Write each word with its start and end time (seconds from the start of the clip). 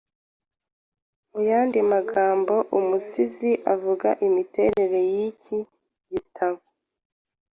Muyandi 1.31 1.77
magambo 1.93 2.55
umusizi 2.77 3.51
avuga 3.73 4.07
nimiterere 4.19 4.99
yiki 5.13 5.57
gitabo 6.11 6.61